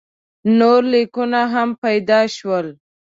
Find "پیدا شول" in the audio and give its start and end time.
1.83-2.67